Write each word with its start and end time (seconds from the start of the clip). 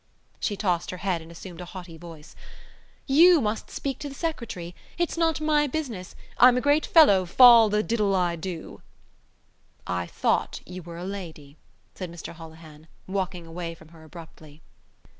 She 0.39 0.57
tossed 0.57 0.89
her 0.89 0.97
head 0.97 1.21
and 1.21 1.31
assumed 1.31 1.61
a 1.61 1.65
haughty 1.65 1.95
voice: 1.95 2.35
"You 3.05 3.39
must 3.39 3.69
speak 3.69 3.99
to 3.99 4.09
the 4.09 4.15
secretary. 4.15 4.73
It's 4.97 5.15
not 5.15 5.39
my 5.39 5.67
business. 5.67 6.15
I'm 6.39 6.57
a 6.57 6.59
great 6.59 6.87
fellow 6.87 7.23
fol 7.27 7.69
the 7.69 7.83
diddle 7.83 8.15
I 8.15 8.35
do." 8.35 8.81
"I 9.85 10.07
thought 10.07 10.59
you 10.65 10.81
were 10.81 10.97
a 10.97 11.05
lady," 11.05 11.55
said 11.93 12.11
Mr 12.11 12.33
Holohan, 12.33 12.87
walking 13.05 13.45
away 13.45 13.75
from 13.75 13.89
her 13.89 14.03
abruptly. 14.03 14.63